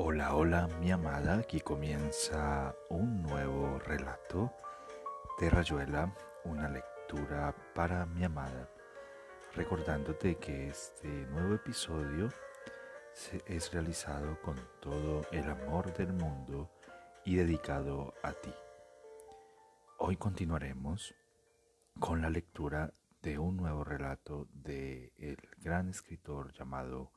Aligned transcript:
Hola, 0.00 0.36
hola, 0.36 0.68
mi 0.80 0.92
amada. 0.92 1.38
Aquí 1.38 1.58
comienza 1.60 2.72
un 2.88 3.20
nuevo 3.20 3.80
relato 3.80 4.52
de 5.40 5.50
Rayuela, 5.50 6.14
una 6.44 6.68
lectura 6.68 7.52
para 7.74 8.06
mi 8.06 8.22
amada. 8.22 8.70
Recordándote 9.56 10.36
que 10.36 10.68
este 10.68 11.08
nuevo 11.08 11.56
episodio 11.56 12.28
es 13.44 13.72
realizado 13.72 14.40
con 14.40 14.54
todo 14.80 15.22
el 15.32 15.50
amor 15.50 15.92
del 15.92 16.12
mundo 16.12 16.70
y 17.24 17.34
dedicado 17.34 18.14
a 18.22 18.34
ti. 18.34 18.54
Hoy 19.96 20.16
continuaremos 20.16 21.12
con 21.98 22.22
la 22.22 22.30
lectura 22.30 22.94
de 23.20 23.40
un 23.40 23.56
nuevo 23.56 23.82
relato 23.82 24.46
de 24.52 25.12
el 25.16 25.38
gran 25.58 25.88
escritor 25.88 26.52
llamado 26.52 27.10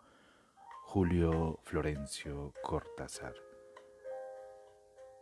Julio 0.93 1.57
Florencio 1.63 2.51
Cortázar. 2.61 3.33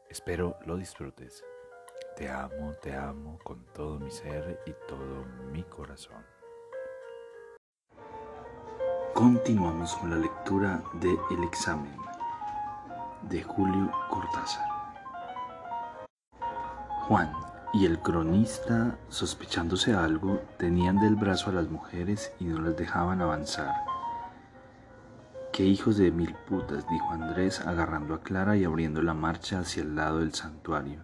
Espero 0.10 0.58
lo 0.66 0.76
disfrutes. 0.78 1.46
Te 2.18 2.28
amo, 2.28 2.74
te 2.82 2.96
amo 2.96 3.38
con 3.44 3.68
todo 3.76 4.00
mi 4.00 4.10
ser 4.10 4.60
y 4.66 4.74
todo 4.88 5.26
mi 5.52 5.62
corazón. 5.62 6.26
Continuamos 9.14 9.94
con 9.98 10.10
la 10.10 10.16
lectura 10.16 10.82
de 10.94 11.16
El 11.30 11.44
examen 11.44 11.96
de 13.30 13.44
Julio 13.44 13.92
Cortázar. 14.10 14.68
Juan 17.08 17.32
y 17.74 17.86
el 17.86 18.00
cronista, 18.00 18.98
sospechándose 19.10 19.94
algo, 19.94 20.42
tenían 20.58 21.00
del 21.00 21.16
brazo 21.16 21.52
a 21.52 21.54
las 21.54 21.70
mujeres 21.70 22.34
y 22.40 22.46
no 22.46 22.60
las 22.60 22.76
dejaban 22.76 23.22
avanzar 23.22 23.89
Qué 25.60 25.66
hijos 25.66 25.98
de 25.98 26.10
mil 26.10 26.34
putas, 26.48 26.88
dijo 26.90 27.12
Andrés, 27.12 27.60
agarrando 27.60 28.14
a 28.14 28.24
Clara 28.24 28.56
y 28.56 28.64
abriendo 28.64 29.02
la 29.02 29.14
marcha 29.14 29.60
hacia 29.60 29.84
el 29.84 29.94
lado 29.94 30.20
del 30.20 30.34
santuario. 30.34 31.04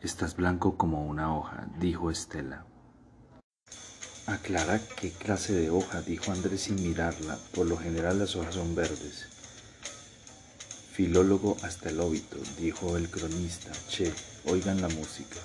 Estás 0.00 0.34
blanco 0.34 0.76
como 0.76 1.06
una 1.06 1.32
hoja, 1.32 1.68
dijo 1.78 2.10
Estela. 2.10 2.66
A 4.26 4.38
Clara, 4.38 4.80
¿qué 5.00 5.12
clase 5.12 5.52
de 5.52 5.70
hoja? 5.70 6.02
dijo 6.02 6.32
Andrés 6.32 6.62
sin 6.62 6.82
mirarla. 6.82 7.38
Por 7.54 7.68
lo 7.68 7.76
general 7.76 8.18
las 8.18 8.34
hojas 8.34 8.56
son 8.56 8.74
verdes. 8.74 9.28
Filólogo 10.90 11.56
hasta 11.62 11.90
el 11.90 12.00
óbito, 12.00 12.38
dijo 12.58 12.96
el 12.96 13.08
cronista. 13.08 13.70
Che, 13.88 14.12
oigan 14.46 14.82
la 14.82 14.88
música. 14.88 15.38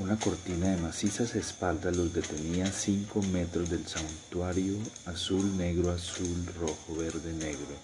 Una 0.00 0.18
cortina 0.18 0.70
de 0.70 0.78
macizas 0.78 1.34
espaldas 1.34 1.94
los 1.94 2.14
detenía 2.14 2.72
cinco 2.72 3.20
metros 3.20 3.68
del 3.68 3.86
santuario, 3.86 4.78
azul, 5.04 5.58
negro, 5.58 5.90
azul, 5.92 6.46
rojo, 6.58 6.96
verde, 6.96 7.34
negro. 7.34 7.76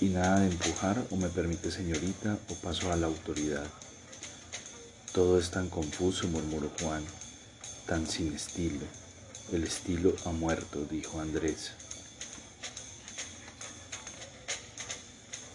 Y 0.00 0.06
nada 0.06 0.40
de 0.40 0.46
empujar 0.46 0.96
o 1.10 1.16
me 1.16 1.28
permite 1.28 1.70
señorita 1.70 2.38
o 2.48 2.54
paso 2.54 2.90
a 2.90 2.96
la 2.96 3.08
autoridad. 3.08 3.66
Todo 5.12 5.38
es 5.38 5.50
tan 5.50 5.68
confuso, 5.68 6.28
murmuró 6.28 6.72
Juan, 6.80 7.04
tan 7.86 8.06
sin 8.06 8.32
estilo. 8.32 8.86
El 9.52 9.64
estilo 9.64 10.16
ha 10.24 10.32
muerto, 10.32 10.86
dijo 10.90 11.20
Andrés. 11.20 11.72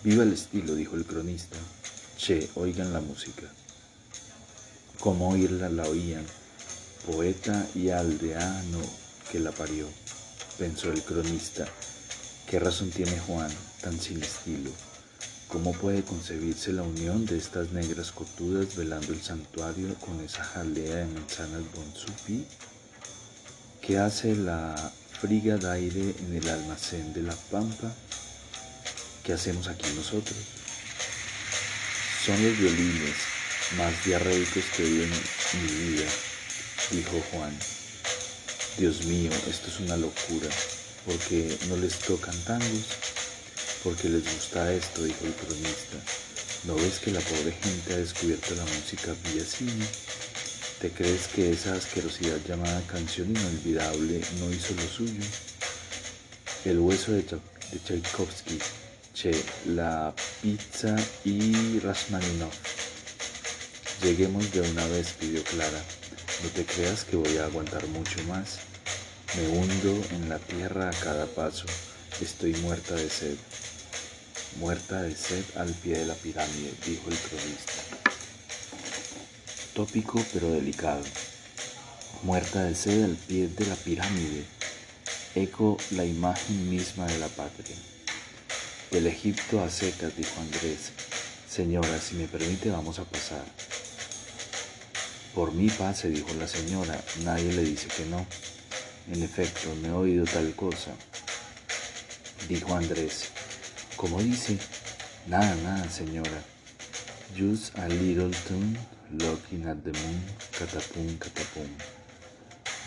Viva 0.03 0.21
el 0.21 0.33
estilo, 0.33 0.75
dijo 0.75 0.95
el 0.95 1.05
cronista. 1.05 1.58
Che, 2.16 2.47
oigan 2.53 2.94
la 2.94 3.02
música 3.02 3.52
como 5.08 5.30
oírla 5.30 5.69
la 5.69 5.83
oían, 5.83 6.25
poeta 7.09 7.66
y 7.73 7.91
aldeano 7.91 8.81
que 9.31 9.39
la 9.39 9.53
parió, 9.53 9.88
pensó 10.58 10.91
el 10.91 11.02
cronista. 11.02 11.66
¿Qué 12.45 12.59
razón 12.59 12.89
tiene 12.89 13.17
Juan, 13.19 13.49
tan 13.80 13.97
sin 13.97 14.22
estilo? 14.22 14.69
¿Cómo 15.47 15.72
puede 15.72 16.03
concebirse 16.03 16.73
la 16.73 16.81
unión 16.81 17.25
de 17.25 17.38
estas 17.38 17.72
negras 17.72 18.11
cotudas 18.11 18.75
velando 18.75 19.14
el 19.14 19.22
santuario 19.22 19.95
con 20.05 20.19
esa 20.19 20.44
jalea 20.44 20.97
de 20.97 21.05
manzanas 21.05 21.61
bonsupi? 21.73 22.45
¿Qué 23.80 23.99
hace 23.99 24.36
la 24.36 24.76
friga 25.21 25.55
de 25.55 25.71
aire 25.71 26.15
en 26.20 26.36
el 26.36 26.49
almacén 26.49 27.14
de 27.14 27.21
la 27.21 27.36
pampa? 27.49 27.93
¿Qué 29.23 29.31
hacemos 29.31 29.70
aquí 29.70 29.89
nosotros? 29.95 30.37
Son 32.26 32.43
los 32.43 32.58
violines, 32.58 33.36
más 33.76 34.05
diarreicos 34.05 34.64
que 34.76 34.83
vi 34.83 35.04
en 35.04 35.10
mi 35.10 35.89
vida, 35.89 36.05
dijo 36.92 37.22
Juan. 37.32 37.58
Dios 38.78 39.05
mío, 39.05 39.32
esto 39.50 39.67
es 39.67 39.80
una 39.80 39.98
locura, 39.98 40.48
porque 41.05 41.58
no 41.67 41.76
les 41.78 41.98
tocan 42.00 42.38
tangos, 42.44 42.86
porque 43.83 44.10
les 44.10 44.23
gusta 44.23 44.72
esto, 44.72 45.04
dijo 45.04 45.26
el 45.26 45.33
cronista. 45.33 45.98
¿No 46.64 46.76
ves 46.76 47.00
que 47.00 47.11
la 47.11 47.20
pobre 47.20 47.52
gente 47.52 47.94
ha 47.94 47.98
descubierto 47.98 48.55
la 48.55 48.64
música 48.64 49.14
vía? 49.23 49.44
¿Te 50.80 50.92
crees 50.92 51.28
que 51.28 51.52
esa 51.52 51.73
asquerosidad 51.73 52.38
llamada 52.48 52.82
canción 52.88 53.30
inolvidable 53.30 54.22
no 54.39 54.52
hizo 54.52 54.73
lo 54.76 54.88
suyo? 54.88 55.23
El 56.66 56.80
hueso 56.80 57.11
de, 57.11 57.23
de 57.23 57.80
Tchaikovsky, 57.84 58.60
Che, 59.14 59.32
la 59.66 60.14
pizza 60.42 60.95
y 61.26 61.80
Rachmaninoff. 61.80 62.77
Lleguemos 64.03 64.52
de 64.52 64.61
una 64.61 64.85
vez, 64.87 65.13
pidió 65.19 65.43
Clara. 65.43 65.83
No 66.43 66.49
te 66.49 66.63
creas 66.65 67.03
que 67.03 67.15
voy 67.15 67.37
a 67.37 67.45
aguantar 67.45 67.87
mucho 67.87 68.23
más. 68.25 68.59
Me 69.35 69.47
hundo 69.47 70.05
en 70.11 70.30
la 70.30 70.37
tierra 70.37 70.89
a 70.89 70.93
cada 70.93 71.25
paso. 71.25 71.65
Estoy 72.21 72.53
muerta 72.57 72.93
de 72.93 73.09
sed. 73.09 73.36
Muerta 74.59 75.02
de 75.02 75.15
sed 75.15 75.43
al 75.55 75.73
pie 75.73 75.97
de 75.97 76.05
la 76.05 76.13
pirámide, 76.13 76.73
dijo 76.86 77.09
el 77.09 77.17
cronista. 77.17 77.73
Tópico 79.73 80.23
pero 80.31 80.52
delicado. 80.52 81.03
Muerta 82.21 82.63
de 82.65 82.75
sed 82.75 83.03
al 83.03 83.15
pie 83.15 83.47
de 83.47 83.65
la 83.65 83.75
pirámide. 83.75 84.45
Eco 85.33 85.77
la 85.91 86.05
imagen 86.05 86.69
misma 86.69 87.07
de 87.07 87.17
la 87.17 87.27
patria. 87.30 87.75
Del 88.91 89.07
Egipto 89.07 89.63
a 89.63 89.69
secas, 89.71 90.15
dijo 90.15 90.39
Andrés. 90.39 90.91
Señora, 91.49 91.99
si 91.99 92.15
me 92.15 92.27
permite, 92.27 92.69
vamos 92.69 92.99
a 92.99 93.03
pasar. 93.03 93.43
Por 95.37 95.53
mi 95.53 95.70
pase, 95.70 96.09
dijo 96.09 96.33
la 96.39 96.48
señora, 96.48 96.99
nadie 97.23 97.53
le 97.53 97.64
dice 97.64 97.87
que 97.95 98.08
no. 98.08 98.25
En 99.14 99.21
efecto, 99.21 99.71
no 99.83 99.87
he 99.87 99.92
oído 99.92 100.25
tal 100.25 100.52
cosa. 100.55 100.89
Dijo 102.49 102.73
Andrés. 102.73 103.30
¿Cómo 103.98 104.20
dice? 104.20 104.58
Nada, 105.27 105.53
nada, 105.58 105.87
señora. 105.92 106.42
Just 107.37 107.77
a 107.77 107.87
little 107.87 108.31
tune, 108.48 108.80
looking 109.11 109.67
at 109.67 109.77
the 109.83 109.92
moon, 109.92 110.23
catapum, 110.58 111.20
catapum. 111.20 111.69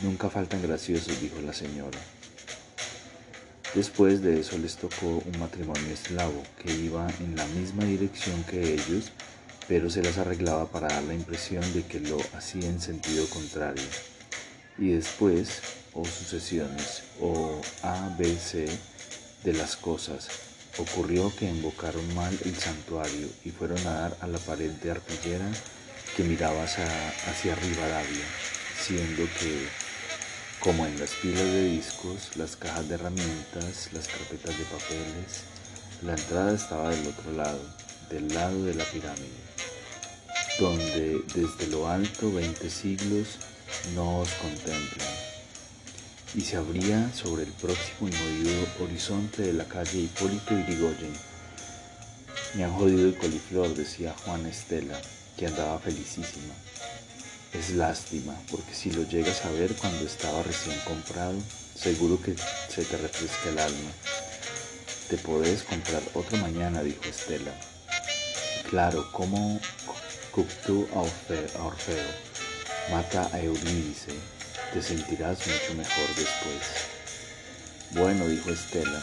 Nunca 0.02 0.28
faltan 0.28 0.60
graciosos, 0.60 1.20
dijo 1.20 1.40
la 1.42 1.52
señora. 1.52 2.00
Después 3.76 4.22
de 4.22 4.40
eso 4.40 4.58
les 4.58 4.74
tocó 4.74 5.22
un 5.24 5.38
matrimonio 5.38 5.92
eslavo 5.92 6.42
que 6.60 6.74
iba 6.74 7.06
en 7.20 7.36
la 7.36 7.46
misma 7.46 7.84
dirección 7.84 8.42
que 8.42 8.74
ellos 8.74 9.12
pero 9.70 9.88
se 9.88 10.02
las 10.02 10.18
arreglaba 10.18 10.66
para 10.66 10.88
dar 10.88 11.04
la 11.04 11.14
impresión 11.14 11.62
de 11.72 11.84
que 11.84 12.00
lo 12.00 12.18
hacía 12.36 12.68
en 12.68 12.80
sentido 12.80 13.24
contrario. 13.28 13.84
Y 14.76 14.88
después, 14.88 15.60
o 15.94 16.04
sucesiones, 16.04 17.04
o 17.20 17.60
A, 17.84 18.12
B, 18.18 18.36
C 18.36 18.66
de 19.44 19.52
las 19.52 19.76
cosas, 19.76 20.26
ocurrió 20.76 21.32
que 21.36 21.48
invocaron 21.48 22.02
mal 22.16 22.36
el 22.44 22.56
santuario 22.56 23.28
y 23.44 23.50
fueron 23.50 23.78
a 23.86 23.92
dar 23.92 24.16
a 24.20 24.26
la 24.26 24.38
pared 24.38 24.72
de 24.72 24.90
arpillera 24.90 25.46
que 26.16 26.24
miraba 26.24 26.64
hacia, 26.64 26.88
hacia 27.30 27.54
Rivadavia, 27.54 28.26
siendo 28.76 29.22
que, 29.38 29.68
como 30.58 30.84
en 30.84 30.98
las 30.98 31.10
pilas 31.10 31.44
de 31.44 31.70
discos, 31.70 32.36
las 32.36 32.56
cajas 32.56 32.88
de 32.88 32.96
herramientas, 32.96 33.90
las 33.92 34.08
carpetas 34.08 34.58
de 34.58 34.64
papeles, 34.64 35.44
la 36.02 36.14
entrada 36.14 36.56
estaba 36.56 36.90
del 36.90 37.06
otro 37.06 37.32
lado, 37.34 37.62
del 38.10 38.34
lado 38.34 38.64
de 38.64 38.74
la 38.74 38.84
pirámide 38.86 39.49
donde 40.60 41.22
desde 41.34 41.68
lo 41.68 41.88
alto 41.88 42.30
veinte 42.30 42.68
siglos 42.68 43.38
no 43.94 44.18
os 44.18 44.28
contemplan, 44.34 45.08
y 46.34 46.42
se 46.42 46.56
abría 46.58 47.10
sobre 47.14 47.44
el 47.44 47.52
próximo 47.52 48.08
y 48.08 48.12
movido 48.12 48.66
horizonte 48.80 49.42
de 49.42 49.54
la 49.54 49.64
calle 49.64 50.00
Hipólito 50.00 50.54
Yrigoyen. 50.54 51.14
Me 52.54 52.64
han 52.64 52.74
jodido 52.74 53.08
el 53.08 53.16
coliflor, 53.16 53.74
decía 53.74 54.14
Juan 54.24 54.44
Estela, 54.44 55.00
que 55.38 55.46
andaba 55.46 55.78
felicísima. 55.78 56.52
Es 57.54 57.70
lástima, 57.70 58.34
porque 58.50 58.74
si 58.74 58.90
lo 58.90 59.08
llegas 59.08 59.44
a 59.46 59.50
ver 59.52 59.74
cuando 59.76 60.04
estaba 60.04 60.42
recién 60.42 60.78
comprado, 60.84 61.38
seguro 61.74 62.20
que 62.20 62.34
se 62.68 62.84
te 62.84 62.96
refresca 62.98 63.48
el 63.48 63.58
alma. 63.58 63.90
Te 65.08 65.16
podés 65.16 65.62
comprar 65.62 66.02
otro 66.14 66.36
mañana, 66.38 66.82
dijo 66.82 67.04
Estela. 67.04 67.52
Claro, 68.68 69.10
¿cómo, 69.10 69.59
Cocteau 70.30 70.86
a 70.94 71.00
Orfeo, 71.66 72.10
mata 72.88 73.28
a 73.32 73.40
Eurídice, 73.40 74.14
te 74.72 74.80
sentirás 74.80 75.38
mucho 75.44 75.74
mejor 75.74 76.06
después. 76.14 76.62
Bueno, 77.90 78.28
dijo 78.28 78.50
Estela, 78.50 79.02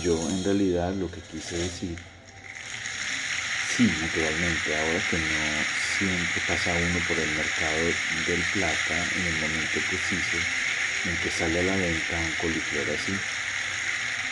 Yo 0.00 0.16
en 0.30 0.42
realidad 0.44 0.94
lo 0.94 1.10
que 1.10 1.20
quise 1.20 1.58
decir, 1.58 1.98
sí, 3.76 3.84
naturalmente, 4.00 4.74
ahora 4.74 5.00
que 5.10 5.18
no 5.18 5.42
siempre 5.98 6.42
pasa 6.48 6.72
uno 6.72 7.04
por 7.06 7.18
el 7.18 7.30
mercado 7.32 7.84
del 8.26 8.42
plata 8.54 8.96
en 9.16 9.26
el 9.26 9.34
momento 9.40 9.78
preciso 9.90 10.38
en 11.04 11.16
que 11.18 11.30
sale 11.30 11.60
a 11.60 11.64
la 11.64 11.76
venta 11.76 12.18
un 12.18 12.32
coliflor 12.40 12.96
así. 12.96 13.12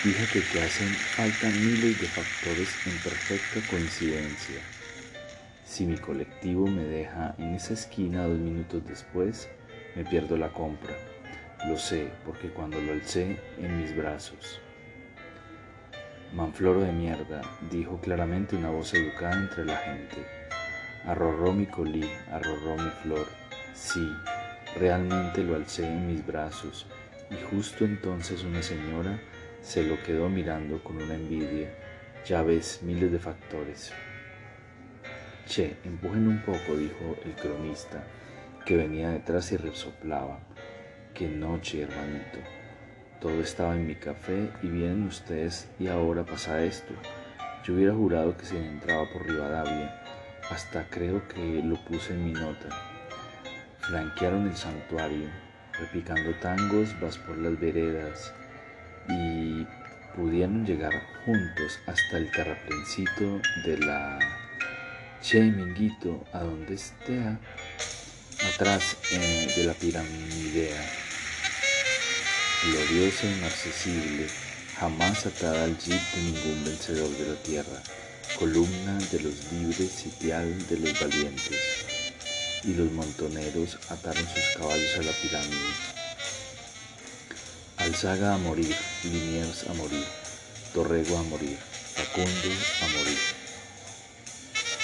Fíjate 0.03 0.43
que 0.43 0.63
hacen 0.63 0.95
falta 0.95 1.51
miles 1.51 2.01
de 2.01 2.07
factores 2.07 2.69
en 2.87 2.97
perfecta 2.99 3.61
coincidencia. 3.69 4.80
Si 5.71 5.87
mi 5.87 5.97
colectivo 5.97 6.67
me 6.67 6.83
deja 6.83 7.37
en 7.39 7.55
esa 7.55 7.75
esquina 7.75 8.27
dos 8.27 8.41
minutos 8.41 8.85
después, 8.85 9.49
me 9.95 10.05
pierdo 10.05 10.37
la 10.37 10.53
compra. 10.53 10.97
Lo 11.69 11.79
sé 11.79 12.09
porque 12.27 12.51
cuando 12.51 12.81
lo 12.81 12.93
alcé 12.93 13.39
en 13.57 13.81
mis 13.81 13.97
brazos. 13.97 14.61
Manfloro 16.35 16.81
de 16.81 16.91
mierda, 16.91 17.43
dijo 17.71 18.01
claramente 18.01 18.57
una 18.57 18.71
voz 18.71 18.93
educada 18.95 19.35
entre 19.35 19.65
la 19.65 19.77
gente. 19.77 20.17
Arrorró 21.05 21.53
mi 21.53 21.67
colí, 21.67 22.11
arrorró 22.33 22.75
mi 22.75 22.91
flor. 23.05 23.29
Sí, 23.73 24.05
realmente 24.77 25.45
lo 25.45 25.55
alcé 25.55 25.87
en 25.87 26.09
mis 26.09 26.27
brazos 26.27 26.89
y 27.31 27.37
justo 27.49 27.85
entonces 27.85 28.43
una 28.43 28.65
señora 28.65 29.21
se 29.63 29.85
lo 29.85 30.03
quedó 30.03 30.29
mirando 30.29 30.83
con 30.83 30.97
una 30.97 31.15
envidia. 31.15 31.73
Ya 32.27 32.43
ves, 32.43 32.81
miles 32.83 33.13
de 33.13 33.21
factores. 33.21 33.93
Che, 35.51 35.79
empujen 35.83 36.29
un 36.29 36.43
poco, 36.43 36.77
dijo 36.77 37.17
el 37.25 37.35
cronista, 37.35 38.05
que 38.65 38.77
venía 38.77 39.11
detrás 39.11 39.51
y 39.51 39.57
resoplaba. 39.57 40.39
Qué 41.13 41.27
noche, 41.27 41.83
hermanito. 41.83 42.39
Todo 43.21 43.41
estaba 43.41 43.75
en 43.75 43.85
mi 43.85 43.97
café 43.97 44.49
y 44.63 44.69
vienen 44.69 45.09
ustedes 45.09 45.69
y 45.81 45.89
ahora 45.89 46.25
pasa 46.25 46.63
esto. 46.63 46.95
Yo 47.65 47.75
hubiera 47.75 47.93
jurado 47.93 48.37
que 48.37 48.45
se 48.45 48.65
entraba 48.65 49.11
por 49.13 49.27
Rivadavia. 49.27 50.01
Hasta 50.53 50.89
creo 50.89 51.27
que 51.27 51.61
lo 51.65 51.85
puse 51.85 52.13
en 52.13 52.27
mi 52.27 52.33
nota. 52.33 52.69
Flanquearon 53.81 54.47
el 54.47 54.55
santuario, 54.55 55.31
repicando 55.81 56.33
tangos 56.41 56.95
vas 57.01 57.19
por 57.19 57.37
las 57.37 57.59
veredas 57.59 58.33
y 59.09 59.67
pudieron 60.15 60.65
llegar 60.65 60.93
juntos 61.25 61.81
hasta 61.89 62.19
el 62.19 62.31
terraplencito 62.31 63.41
de 63.67 63.79
la 63.79 64.40
Che 65.23 65.39
Minguito, 65.39 66.27
a 66.33 66.41
donde 66.41 66.75
esté, 66.75 67.21
atrás 68.55 68.97
eh, 69.13 69.53
de 69.55 69.65
la 69.65 69.75
piramidea 69.75 70.81
gloriosa 72.65 73.27
e 73.27 73.37
inaccesible, 73.37 74.27
jamás 74.79 75.27
atada 75.27 75.65
al 75.65 75.77
jeep 75.79 76.01
de 76.15 76.23
ningún 76.23 76.65
vencedor 76.65 77.11
de 77.11 77.29
la 77.29 77.43
tierra, 77.43 77.83
columna 78.39 78.99
de 79.13 79.21
los 79.21 79.35
libres, 79.53 79.93
sitial 79.93 80.67
de 80.69 80.79
los 80.79 80.99
valientes. 80.99 81.85
Y 82.65 82.73
los 82.75 82.91
montoneros 82.91 83.79
ataron 83.91 84.27
sus 84.27 84.57
caballos 84.57 84.99
a 84.99 85.03
la 85.03 85.13
pirámide. 85.13 85.71
Alzaga 87.77 88.35
a 88.35 88.39
morir, 88.39 88.75
Liniers 89.05 89.69
a 89.69 89.75
morir, 89.75 90.05
Torrego 90.73 91.19
a 91.19 91.23
morir, 91.25 91.59
Facundo 91.95 92.51
a 92.83 92.99
morir. 92.99 93.40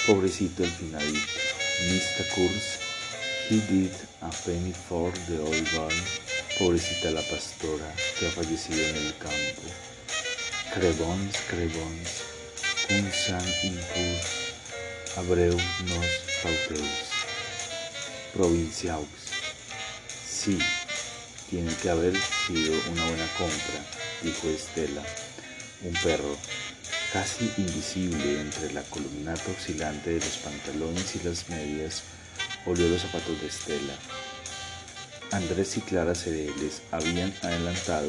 Pobrecito 0.07 0.63
el 0.63 0.71
finadito, 0.71 1.19
Mista 1.83 2.23
Curse, 2.33 2.79
he 3.49 3.59
did 3.69 3.91
a 4.21 4.29
penny 4.45 4.71
for 4.71 5.11
the 5.27 5.37
old 5.37 5.67
boy. 5.75 5.93
Pobrecita 6.57 7.11
la 7.11 7.21
pastora 7.23 7.93
que 8.17 8.27
ha 8.27 8.31
fallecido 8.31 8.87
en 8.87 8.95
el 8.95 9.17
campo. 9.17 9.67
Crebons, 10.73 11.35
crebons, 11.49 12.23
un 12.89 13.11
san 13.11 13.43
impur, 13.63 14.21
abreu 15.17 15.57
nos 15.89 16.07
pauteus. 16.41 17.11
Provinciaux. 18.33 19.09
Sí, 20.25 20.57
tiene 21.49 21.75
que 21.81 21.89
haber 21.89 22.15
sido 22.15 22.79
una 22.93 23.05
buena 23.07 23.27
compra, 23.37 23.83
dijo 24.23 24.47
Estela. 24.47 25.03
Un 25.83 25.93
perro, 26.01 26.37
casi 27.13 27.51
invisible 27.57 28.41
entre 28.41 28.73
la 28.73 28.81
columnata 28.83 29.51
oscilante 29.51 30.11
de 30.11 30.19
los 30.19 30.37
pantalones 30.37 31.15
y 31.15 31.27
las 31.27 31.49
medias, 31.49 32.03
olió 32.65 32.87
los 32.89 33.01
zapatos 33.01 33.39
de 33.41 33.47
Estela 33.47 33.93
Andrés 35.31 35.75
y 35.75 35.81
Clara 35.81 36.15
Cereles 36.15 36.81
habían 36.91 37.33
adelantado 37.41 38.07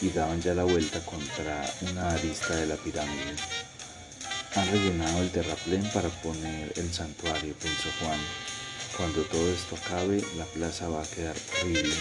y 0.00 0.08
daban 0.10 0.42
ya 0.42 0.54
la 0.54 0.64
vuelta 0.64 1.00
contra 1.04 1.64
una 1.82 2.10
arista 2.10 2.56
de 2.56 2.66
la 2.66 2.76
pirámide. 2.76 3.36
Han 4.56 4.70
rellenado 4.70 5.22
el 5.22 5.30
terraplén 5.30 5.88
para 5.90 6.08
poner 6.08 6.72
el 6.76 6.92
santuario, 6.92 7.54
pensó 7.54 7.88
Juan. 8.00 8.18
Cuando 8.96 9.22
todo 9.22 9.48
esto 9.52 9.76
acabe, 9.76 10.20
la 10.36 10.44
plaza 10.46 10.88
va 10.88 11.02
a 11.02 11.06
quedar 11.06 11.36
horrible. 11.62 11.94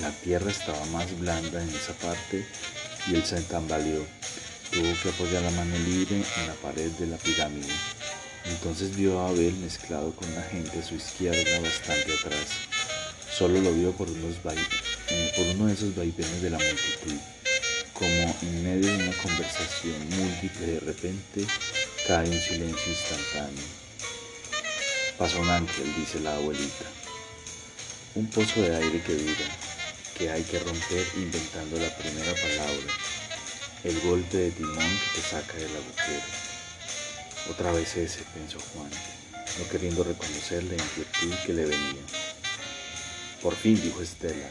La 0.00 0.10
tierra 0.10 0.50
estaba 0.50 0.84
más 0.86 1.18
blanda 1.18 1.62
en 1.62 1.68
esa 1.68 1.92
parte 1.94 2.46
y 3.08 3.14
él 3.14 3.24
se 3.24 3.40
tambaleó. 3.42 4.06
Tuvo 4.70 4.92
que 5.02 5.08
apoyar 5.08 5.42
la 5.42 5.50
mano 5.50 5.78
libre 5.78 6.16
en 6.16 6.46
la 6.46 6.54
pared 6.54 6.90
de 6.92 7.06
la 7.06 7.16
pirámide. 7.16 7.72
Entonces 8.44 8.94
vio 8.96 9.20
a 9.20 9.28
Abel 9.28 9.54
mezclado 9.54 10.12
con 10.12 10.32
la 10.34 10.42
gente 10.42 10.78
a 10.78 10.82
su 10.82 10.94
izquierda 10.94 11.60
bastante 11.60 12.12
atrás. 12.12 12.48
Solo 13.36 13.60
lo 13.60 13.72
vio 13.72 13.92
por, 13.92 14.08
unos 14.08 14.36
eh, 15.08 15.32
por 15.36 15.46
uno 15.46 15.66
de 15.66 15.74
esos 15.74 15.94
vaivenes 15.94 16.42
de 16.42 16.50
la 16.50 16.58
multitud, 16.58 17.20
como 17.92 18.36
en 18.42 18.64
medio 18.64 18.86
de 18.86 19.08
una 19.08 19.16
conversación 19.22 20.08
múltiple 20.10 20.66
de 20.66 20.80
repente 20.80 21.44
cae 22.06 22.28
un 22.28 22.40
silencio 22.40 22.92
instantáneo. 22.92 23.64
Pasó 25.18 25.40
un 25.40 25.48
ángel, 25.48 25.94
dice 25.96 26.20
la 26.20 26.34
abuelita. 26.36 26.84
Un 28.14 28.26
pozo 28.28 28.60
de 28.60 28.76
aire 28.76 29.02
que 29.02 29.14
dura, 29.14 29.48
que 30.16 30.30
hay 30.30 30.42
que 30.42 30.58
romper 30.58 31.06
inventando 31.16 31.78
la 31.78 31.94
primera 31.96 32.32
palabra, 32.32 32.92
el 33.86 34.00
golpe 34.00 34.36
de 34.36 34.50
timón 34.50 34.76
que 34.76 35.20
te 35.20 35.28
saca 35.28 35.54
del 35.54 35.70
agujero. 35.70 36.26
Otra 37.48 37.70
vez 37.70 37.96
ese, 37.96 38.24
pensó 38.34 38.58
Juan, 38.74 38.90
no 38.90 39.68
queriendo 39.68 40.02
reconocer 40.02 40.64
la 40.64 40.74
inquietud 40.74 41.32
que 41.46 41.52
le 41.52 41.66
venía. 41.66 42.02
Por 43.40 43.54
fin, 43.54 43.80
dijo 43.80 44.02
Estela, 44.02 44.50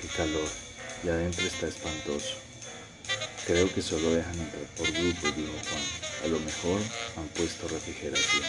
qué 0.00 0.08
calor, 0.16 0.48
y 1.04 1.08
adentro 1.10 1.46
está 1.46 1.66
espantoso. 1.66 2.36
Creo 3.46 3.70
que 3.74 3.82
solo 3.82 4.14
dejan 4.14 4.40
entrar 4.40 4.64
por 4.78 4.90
grupos, 4.90 5.36
dijo 5.36 5.52
Juan. 5.68 6.24
A 6.24 6.26
lo 6.28 6.40
mejor 6.40 6.80
han 7.18 7.28
puesto 7.28 7.68
refrigeración. 7.68 8.44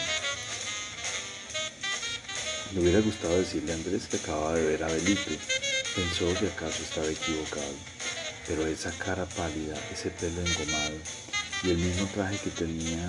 Le 2.72 2.80
hubiera 2.80 3.00
gustado 3.00 3.36
decirle 3.36 3.72
a 3.72 3.74
Andrés 3.74 4.06
que 4.10 4.16
acababa 4.16 4.54
de 4.54 4.64
ver 4.64 4.84
a 4.84 4.86
Belipe. 4.86 5.38
Pensó 5.94 6.32
que 6.40 6.46
acaso 6.46 6.82
estaba 6.82 7.08
equivocado. 7.08 7.93
Pero 8.46 8.66
esa 8.66 8.90
cara 8.92 9.26
pálida, 9.26 9.76
ese 9.92 10.10
pelo 10.10 10.40
engomado 10.40 10.98
y 11.62 11.70
el 11.70 11.78
mismo 11.78 12.06
traje 12.14 12.38
que 12.38 12.50
tenía 12.50 13.04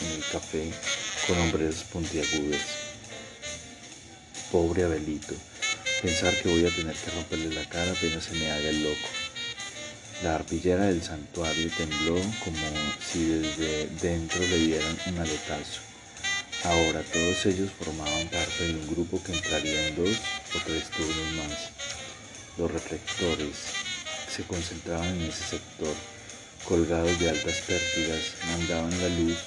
en 0.00 0.12
el 0.16 0.24
café 0.30 0.70
con 1.26 1.38
hombres 1.38 1.84
puntiagudos. 1.90 2.60
Pobre 4.52 4.84
Abelito, 4.84 5.34
Pensar 6.02 6.34
que 6.36 6.50
voy 6.50 6.66
a 6.66 6.70
tener 6.70 6.94
que 6.94 7.10
romperle 7.10 7.54
la 7.54 7.66
cara 7.70 7.90
apenas 7.90 8.24
se 8.24 8.34
me 8.34 8.50
haga 8.50 8.68
el 8.68 8.82
loco. 8.84 9.08
La 10.22 10.34
arpillera 10.34 10.84
del 10.84 11.02
santuario 11.02 11.70
tembló 11.74 12.20
como 12.44 12.68
si 13.00 13.24
desde 13.24 13.86
dentro 14.02 14.38
le 14.40 14.58
dieran 14.58 14.98
un 15.06 15.18
aletazo. 15.18 15.80
Ahora 16.64 17.02
todos 17.12 17.46
ellos 17.46 17.70
formaban 17.78 18.28
parte 18.28 18.66
de 18.66 18.74
un 18.74 18.86
grupo 18.88 19.22
que 19.22 19.32
entraría 19.32 19.88
en 19.88 19.96
dos 19.96 20.18
o 20.54 20.58
tres 20.66 20.84
turnos 20.90 21.32
más. 21.38 21.70
Los 22.58 22.70
reflectores 22.70 23.56
se 24.36 24.42
concentraban 24.44 25.06
en 25.06 25.22
ese 25.22 25.44
sector, 25.44 25.94
colgados 26.68 27.18
de 27.18 27.30
altas 27.30 27.56
pértigas, 27.66 28.34
mandaban 28.46 28.90
la 29.00 29.08
luz 29.08 29.38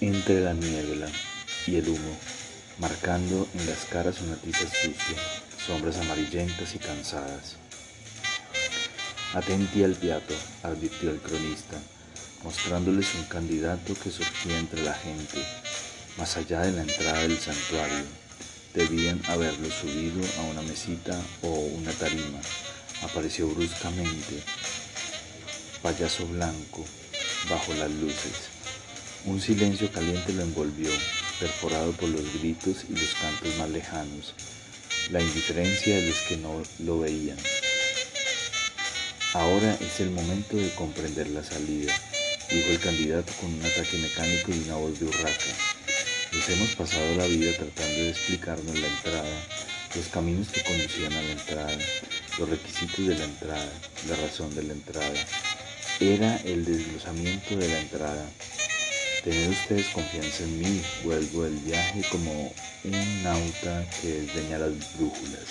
entre 0.00 0.40
la 0.40 0.54
niebla 0.54 1.08
y 1.68 1.76
el 1.76 1.88
humo 1.88 2.18
marcando 2.78 3.46
en 3.54 3.66
las 3.66 3.84
caras 3.84 4.20
una 4.22 4.34
tiza 4.34 4.66
sucia, 4.66 5.16
sombras 5.64 5.98
amarillentas 5.98 6.74
y 6.74 6.78
cansadas. 6.78 7.56
Atenti 9.34 9.84
al 9.84 9.94
piato, 9.94 10.34
advirtió 10.64 11.10
el 11.10 11.20
cronista, 11.20 11.78
mostrándoles 12.42 13.14
un 13.14 13.24
candidato 13.26 13.94
que 13.94 14.10
surgía 14.10 14.58
entre 14.58 14.82
la 14.82 14.94
gente, 14.94 15.38
más 16.18 16.36
allá 16.36 16.62
de 16.62 16.72
la 16.72 16.82
entrada 16.82 17.20
del 17.20 17.38
santuario. 17.38 18.21
Debían 18.74 19.20
haberlo 19.28 19.70
subido 19.70 20.22
a 20.38 20.42
una 20.50 20.62
mesita 20.62 21.20
o 21.42 21.48
una 21.48 21.92
tarima. 21.92 22.40
Apareció 23.02 23.48
bruscamente, 23.48 24.42
payaso 25.82 26.26
blanco, 26.26 26.84
bajo 27.50 27.74
las 27.74 27.90
luces. 27.90 28.48
Un 29.26 29.40
silencio 29.40 29.92
caliente 29.92 30.32
lo 30.32 30.42
envolvió, 30.42 30.90
perforado 31.38 31.92
por 31.92 32.08
los 32.08 32.32
gritos 32.40 32.84
y 32.88 32.92
los 32.92 33.14
cantos 33.20 33.54
más 33.58 33.68
lejanos, 33.68 34.34
la 35.10 35.20
indiferencia 35.20 35.96
de 35.96 36.08
los 36.08 36.18
que 36.22 36.36
no 36.38 36.62
lo 36.78 37.00
veían. 37.00 37.36
Ahora 39.34 39.76
es 39.80 40.00
el 40.00 40.10
momento 40.10 40.56
de 40.56 40.70
comprender 40.70 41.28
la 41.28 41.44
salida, 41.44 41.92
dijo 42.50 42.70
el 42.70 42.80
candidato 42.80 43.32
con 43.40 43.52
un 43.52 43.60
ataque 43.60 43.98
mecánico 43.98 44.50
y 44.50 44.64
una 44.64 44.76
voz 44.76 44.98
de 44.98 45.06
urraca. 45.06 45.81
Nos 46.32 46.48
hemos 46.48 46.70
pasado 46.70 47.14
la 47.16 47.26
vida 47.26 47.52
tratando 47.52 48.00
de 48.00 48.08
explicarnos 48.08 48.78
la 48.78 48.86
entrada, 48.86 49.42
los 49.94 50.06
caminos 50.06 50.48
que 50.48 50.62
conducían 50.62 51.12
a 51.12 51.20
la 51.20 51.32
entrada, 51.32 51.78
los 52.38 52.48
requisitos 52.48 53.06
de 53.06 53.18
la 53.18 53.24
entrada, 53.24 53.72
la 54.08 54.16
razón 54.16 54.54
de 54.54 54.62
la 54.62 54.72
entrada. 54.72 55.12
Era 56.00 56.36
el 56.38 56.64
desglosamiento 56.64 57.54
de 57.54 57.68
la 57.68 57.80
entrada. 57.80 58.26
Tener 59.22 59.50
ustedes 59.50 59.86
confianza 59.88 60.44
en 60.44 60.58
mí, 60.58 60.82
vuelvo 61.04 61.44
el 61.44 61.56
viaje 61.58 62.02
como 62.10 62.32
un 62.84 63.22
nauta 63.22 63.84
que 64.00 64.08
desdeña 64.08 64.58
las 64.58 64.72
brújulas, 64.96 65.44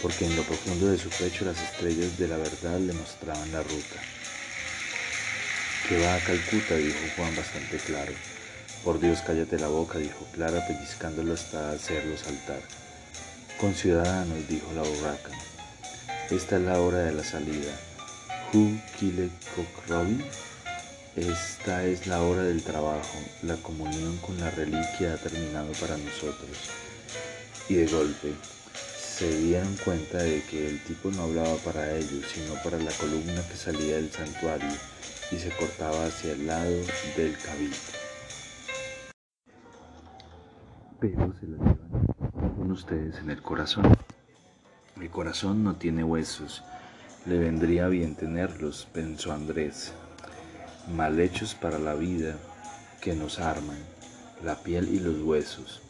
porque 0.00 0.24
en 0.24 0.34
lo 0.34 0.44
profundo 0.44 0.86
de 0.86 0.98
su 0.98 1.10
pecho 1.10 1.44
las 1.44 1.60
estrellas 1.60 2.16
de 2.16 2.26
la 2.26 2.38
verdad 2.38 2.80
le 2.80 2.94
mostraban 2.94 3.52
la 3.52 3.62
ruta. 3.62 4.00
Que 5.86 6.00
va 6.00 6.14
a 6.14 6.20
Calcuta, 6.20 6.74
dijo 6.76 6.98
Juan 7.16 7.36
bastante 7.36 7.76
claro. 7.76 8.31
Por 8.84 8.98
Dios, 8.98 9.20
cállate 9.24 9.60
la 9.60 9.68
boca, 9.68 9.98
dijo 9.98 10.26
Clara, 10.32 10.66
pellizcándolo 10.66 11.34
hasta 11.34 11.70
hacerlo 11.70 12.16
saltar. 12.16 12.60
Con 13.60 13.74
ciudadanos, 13.74 14.48
dijo 14.48 14.66
la 14.74 14.82
borraca. 14.82 15.30
Esta 16.30 16.56
es 16.56 16.62
la 16.62 16.80
hora 16.80 16.98
de 16.98 17.12
la 17.12 17.22
salida. 17.22 17.72
Who 18.52 18.76
killed 18.98 19.30
Cock 19.54 19.88
Robin? 19.88 20.24
Esta 21.14 21.84
es 21.84 22.08
la 22.08 22.22
hora 22.22 22.42
del 22.42 22.62
trabajo, 22.64 23.18
la 23.42 23.56
comunión 23.56 24.16
con 24.18 24.40
la 24.40 24.50
reliquia 24.50 25.14
ha 25.14 25.16
terminado 25.16 25.70
para 25.74 25.96
nosotros. 25.96 26.50
Y 27.68 27.74
de 27.74 27.86
golpe 27.86 28.32
se 28.74 29.38
dieron 29.38 29.76
cuenta 29.84 30.18
de 30.18 30.42
que 30.42 30.66
el 30.66 30.82
tipo 30.82 31.10
no 31.12 31.22
hablaba 31.22 31.54
para 31.58 31.94
ellos, 31.94 32.24
sino 32.34 32.54
para 32.64 32.78
la 32.78 32.90
columna 32.92 33.46
que 33.48 33.56
salía 33.56 33.96
del 33.96 34.10
santuario 34.10 34.72
y 35.30 35.38
se 35.38 35.50
cortaba 35.50 36.06
hacia 36.06 36.32
el 36.32 36.46
lado 36.46 36.80
del 37.16 37.36
cabildo. 37.38 38.01
Pero 41.02 41.34
se 41.40 41.48
la 41.48 41.58
llevan 41.58 42.70
ustedes 42.70 43.18
en 43.18 43.30
el 43.30 43.42
corazón. 43.42 43.92
El 45.00 45.10
corazón 45.10 45.64
no 45.64 45.74
tiene 45.74 46.04
huesos, 46.04 46.62
le 47.26 47.38
vendría 47.38 47.88
bien 47.88 48.14
tenerlos, 48.14 48.86
pensó 48.92 49.32
Andrés 49.32 49.92
mal 50.94 51.18
hechos 51.18 51.56
para 51.56 51.80
la 51.80 51.94
vida 51.94 52.36
que 53.00 53.16
nos 53.16 53.40
arman, 53.40 53.78
la 54.44 54.62
piel 54.62 54.88
y 54.94 55.00
los 55.00 55.20
huesos. 55.22 55.82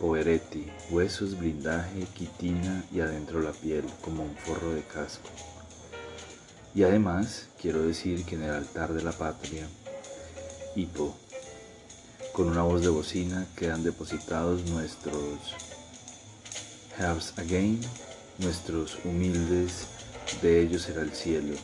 Poeretti, 0.00 0.66
huesos, 0.90 1.38
blindaje, 1.38 2.06
quitina 2.14 2.82
y 2.90 3.00
adentro 3.00 3.40
la 3.40 3.52
piel 3.52 3.84
como 4.02 4.22
un 4.22 4.36
forro 4.36 4.72
de 4.72 4.82
casco. 4.82 5.28
Y 6.74 6.82
además 6.82 7.50
quiero 7.60 7.82
decir 7.82 8.24
que 8.24 8.36
en 8.36 8.44
el 8.44 8.52
altar 8.52 8.94
de 8.94 9.02
la 9.02 9.12
patria, 9.12 9.66
hipo, 10.74 11.14
con 12.36 12.50
una 12.50 12.64
voz 12.64 12.82
de 12.82 12.90
bocina 12.90 13.46
quedan 13.56 13.82
depositados 13.82 14.62
nuestros 14.66 15.54
Helps 16.98 17.32
Again, 17.38 17.80
nuestros 18.36 18.98
humildes, 19.06 19.86
de 20.42 20.60
ellos 20.60 20.82
será 20.82 21.00
el 21.00 21.12
cielo, 21.12 21.54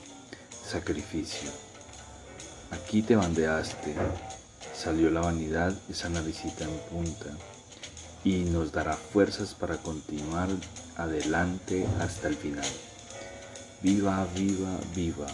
sacrificio. 0.67 1.51
Aquí 2.71 3.03
te 3.03 3.17
bandeaste, 3.17 3.95
salió 4.75 5.11
la 5.11 5.21
vanidad, 5.21 5.75
esa 5.91 6.09
naricita 6.09 6.65
en 6.65 6.79
punta, 6.91 7.37
y 8.25 8.45
nos 8.45 8.73
dará 8.73 8.95
fuerzas 8.97 9.53
para 9.53 9.77
continuar 9.77 10.49
adelante 10.97 11.87
hasta 12.01 12.29
el 12.29 12.37
final. 12.37 12.71
Viva, 13.83 14.27
viva, 14.35 14.79
viva. 14.97 15.27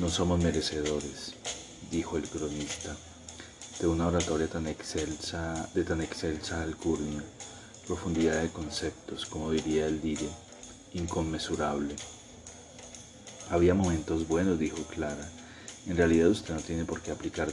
No 0.00 0.08
somos 0.08 0.40
merecedores, 0.42 1.34
dijo 1.90 2.16
el 2.16 2.26
cronista, 2.26 2.96
de 3.80 3.86
una 3.86 4.06
oratoria 4.06 4.48
tan 4.48 4.66
excelsa, 4.66 5.68
de 5.74 5.84
tan 5.84 6.00
excelsa 6.00 6.62
alcurnia, 6.62 7.22
profundidad 7.86 8.42
de 8.42 8.50
conceptos, 8.50 9.26
como 9.26 9.50
diría 9.50 9.86
el 9.86 10.00
dire, 10.00 10.28
inconmensurable. 10.94 11.96
Había 13.50 13.74
momentos 13.74 14.28
buenos, 14.28 14.58
dijo 14.58 14.82
Clara, 14.84 15.28
en 15.86 15.96
realidad 15.96 16.28
usted 16.28 16.54
no 16.54 16.60
tiene 16.60 16.84
por 16.84 17.00
qué 17.00 17.10
aplicar 17.10 17.52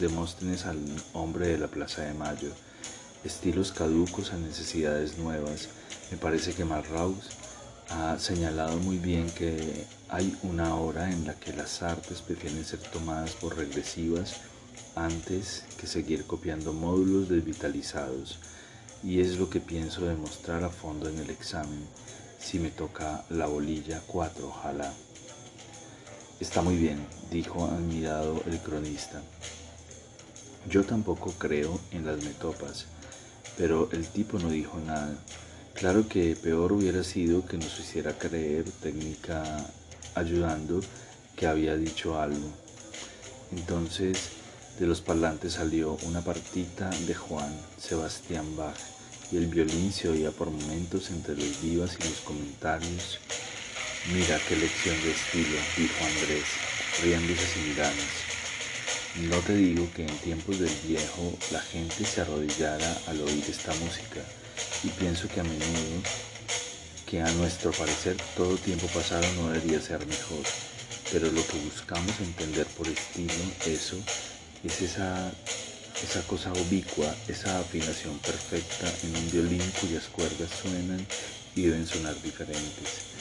Demóstenes 0.00 0.64
al 0.64 0.78
hombre 1.12 1.48
de 1.48 1.58
la 1.58 1.68
Plaza 1.68 2.02
de 2.02 2.14
Mayo. 2.14 2.50
Estilos 3.24 3.72
caducos 3.72 4.32
a 4.32 4.38
necesidades 4.38 5.18
nuevas. 5.18 5.68
Me 6.10 6.16
parece 6.16 6.54
que 6.54 6.64
Marraus 6.64 7.28
ha 7.90 8.18
señalado 8.18 8.78
muy 8.78 8.96
bien 8.96 9.30
que 9.30 9.86
hay 10.08 10.34
una 10.42 10.74
hora 10.76 11.10
en 11.10 11.26
la 11.26 11.34
que 11.34 11.52
las 11.52 11.82
artes 11.82 12.22
prefieren 12.22 12.64
ser 12.64 12.80
tomadas 12.80 13.32
por 13.32 13.56
regresivas 13.56 14.40
antes 14.94 15.64
que 15.78 15.86
seguir 15.86 16.24
copiando 16.24 16.72
módulos 16.72 17.28
desvitalizados. 17.28 18.38
Y 19.02 19.20
es 19.20 19.38
lo 19.38 19.50
que 19.50 19.60
pienso 19.60 20.06
demostrar 20.06 20.62
a 20.64 20.70
fondo 20.70 21.08
en 21.08 21.18
el 21.18 21.30
examen. 21.30 21.86
Si 22.38 22.58
me 22.58 22.70
toca 22.70 23.24
la 23.30 23.46
bolilla 23.46 24.02
4, 24.06 24.48
ojalá. 24.48 24.92
Está 26.40 26.62
muy 26.62 26.76
bien, 26.76 26.98
dijo 27.30 27.64
admirado 27.64 28.42
el 28.46 28.58
cronista. 28.58 29.22
Yo 30.68 30.84
tampoco 30.84 31.32
creo 31.38 31.80
en 31.90 32.06
las 32.06 32.22
metopas, 32.22 32.86
pero 33.56 33.88
el 33.92 34.06
tipo 34.06 34.38
no 34.38 34.50
dijo 34.50 34.78
nada. 34.80 35.16
Claro 35.74 36.08
que 36.08 36.36
peor 36.36 36.72
hubiera 36.72 37.02
sido 37.02 37.44
que 37.44 37.58
nos 37.58 37.78
hiciera 37.80 38.16
creer 38.16 38.64
técnica 38.70 39.42
ayudando 40.14 40.80
que 41.36 41.46
había 41.46 41.76
dicho 41.76 42.20
algo. 42.20 42.48
Entonces 43.50 44.41
de 44.78 44.86
los 44.86 45.00
parlantes 45.00 45.54
salió 45.54 45.98
una 46.04 46.20
partita 46.20 46.90
de 47.06 47.14
Juan 47.14 47.54
Sebastián 47.78 48.56
Bach 48.56 48.76
y 49.30 49.36
el 49.36 49.46
violín 49.46 49.92
se 49.92 50.08
oía 50.08 50.30
por 50.30 50.50
momentos 50.50 51.10
entre 51.10 51.36
los 51.36 51.62
vivas 51.62 51.96
y 51.98 52.08
los 52.08 52.20
comentarios 52.20 53.18
Mira 54.10 54.36
qué 54.48 54.56
lección 54.56 55.00
de 55.04 55.12
estilo, 55.12 55.56
dijo 55.76 56.04
Andrés, 56.04 56.44
riéndose 57.04 57.46
sin 57.46 57.76
ganas. 57.76 59.30
No 59.30 59.38
te 59.46 59.54
digo 59.54 59.88
que 59.94 60.02
en 60.02 60.18
tiempos 60.18 60.58
del 60.58 60.74
viejo 60.88 61.32
la 61.52 61.60
gente 61.60 62.04
se 62.04 62.20
arrodillara 62.20 62.98
al 63.06 63.20
oír 63.20 63.44
esta 63.48 63.72
música, 63.74 64.20
y 64.82 64.88
pienso 64.88 65.28
que 65.28 65.38
a 65.38 65.44
menudo, 65.44 66.02
que 67.06 67.22
a 67.22 67.30
nuestro 67.34 67.70
parecer 67.70 68.16
todo 68.36 68.56
tiempo 68.56 68.88
pasado 68.88 69.24
no 69.36 69.50
debería 69.50 69.80
ser 69.80 70.04
mejor, 70.04 70.42
pero 71.12 71.30
lo 71.30 71.46
que 71.46 71.58
buscamos 71.58 72.18
entender 72.18 72.66
por 72.66 72.88
estilo, 72.88 73.32
eso, 73.66 73.96
es 74.64 74.82
esa, 74.82 75.32
esa 76.02 76.22
cosa 76.26 76.52
ubicua, 76.52 77.14
esa 77.28 77.58
afinación 77.60 78.18
perfecta 78.18 78.92
en 79.04 79.16
un 79.16 79.30
violín 79.30 79.62
cuyas 79.80 80.04
cuerdas 80.04 80.50
suenan 80.62 81.06
y 81.54 81.62
deben 81.62 81.86
sonar 81.86 82.20
diferentes 82.22 83.12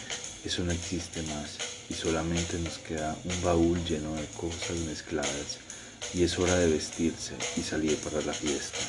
eso 0.44 0.64
no 0.64 0.72
existe 0.72 1.22
más 1.24 1.58
y 1.88 1.94
solamente 1.94 2.58
nos 2.58 2.80
queda 2.80 3.16
un 3.26 3.44
baúl 3.44 3.78
lleno 3.86 4.16
de 4.16 4.26
cosas 4.38 4.76
mezcladas 4.88 5.60
y 6.16 6.24
es 6.24 6.40
hora 6.40 6.56
de 6.56 6.68
vestirse 6.68 7.34
y 7.58 7.62
salir 7.62 7.96
para 7.98 8.22
la 8.22 8.34
fiesta. 8.34 8.80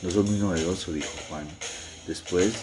No 0.00 0.10
soy 0.10 0.22
muy 0.22 0.38
novedoso, 0.38 0.92
dijo 0.92 1.10
Juan. 1.28 1.46
Después 2.06 2.54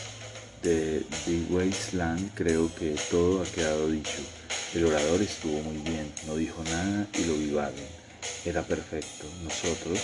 de 0.64 1.06
The 1.26 1.46
Wasteland 1.52 2.34
creo 2.34 2.74
que 2.74 2.96
todo 3.12 3.44
ha 3.44 3.46
quedado 3.46 3.88
dicho. 3.88 4.18
El 4.74 4.86
orador 4.86 5.22
estuvo 5.22 5.60
muy 5.64 5.76
bien, 5.80 6.10
no 6.26 6.38
dijo 6.38 6.64
nada 6.64 7.06
y 7.20 7.26
lo 7.26 7.36
vivaron. 7.36 7.76
Era 8.46 8.64
perfecto. 8.64 9.28
Nosotros, 9.44 10.00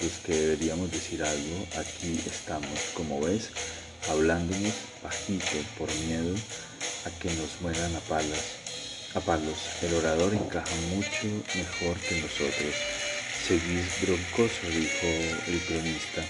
los 0.00 0.12
que 0.24 0.34
deberíamos 0.34 0.90
decir 0.90 1.22
algo, 1.22 1.66
aquí 1.78 2.18
estamos, 2.24 2.80
como 2.94 3.20
ves, 3.20 3.50
hablándonos 4.08 4.72
bajito 5.02 5.58
por 5.76 5.94
miedo 6.06 6.34
a 7.04 7.10
que 7.20 7.28
nos 7.34 7.60
mueran 7.60 7.94
a 7.94 8.00
palas. 8.00 8.40
A 9.14 9.20
palos, 9.20 9.58
el 9.82 9.92
orador 9.92 10.32
encaja 10.32 10.74
mucho 10.94 11.26
mejor 11.54 11.98
que 12.08 12.18
nosotros. 12.22 12.74
Seguís 13.46 14.00
broncoso, 14.00 14.66
dijo 14.70 15.06
el 15.46 15.60
cronista. 15.66 16.24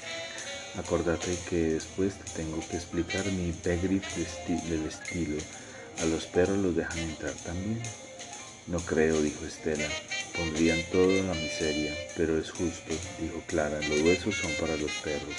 Acordate 0.77 1.39
que 1.49 1.75
después 1.75 2.15
te 2.19 2.43
tengo 2.43 2.61
que 2.69 2.79
explicar 2.79 3.25
mi 3.27 3.53
pegrif 3.53 4.05
del 4.69 4.87
estilo. 4.87 5.39
A 6.01 6.05
los 6.05 6.27
perros 6.27 6.59
los 6.59 6.77
dejan 6.77 6.99
entrar 6.99 7.33
también. 7.45 7.81
No 8.67 8.79
creo, 8.81 9.21
dijo 9.23 9.45
Estela. 9.47 9.89
Pondrían 10.37 10.83
toda 10.93 11.23
la 11.23 11.35
miseria, 11.35 11.95
pero 12.17 12.39
es 12.39 12.51
justo, 12.51 12.93
dijo 13.21 13.43
Clara. 13.47 13.81
Los 13.89 14.03
huesos 14.03 14.35
son 14.35 14.53
para 14.61 14.77
los 14.77 14.91
perros. 15.03 15.37